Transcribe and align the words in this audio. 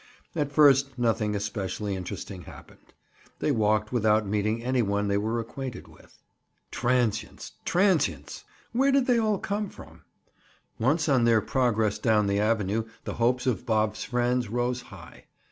At 0.35 0.51
first 0.51 0.97
nothing 0.97 1.35
especially 1.35 1.95
interesting 1.95 2.41
happened. 2.45 2.95
They 3.37 3.51
walked 3.51 3.91
without 3.91 4.25
meeting 4.25 4.63
any 4.63 4.81
one 4.81 5.07
they 5.07 5.17
were 5.19 5.39
acquainted 5.39 5.87
with. 5.87 6.17
Transients! 6.71 7.51
transients! 7.65 8.43
where 8.71 8.91
did 8.91 9.05
they 9.05 9.19
all 9.19 9.37
come 9.37 9.69
from? 9.69 10.01
Once 10.79 11.07
on 11.07 11.25
their 11.25 11.39
progress 11.39 11.99
down 11.99 12.25
the 12.25 12.39
avenue 12.39 12.85
the 13.03 13.13
hopes 13.21 13.45
of 13.45 13.63
Bob's 13.67 14.03
friends 14.03 14.47
rose 14.49 14.81
high. 14.81 15.25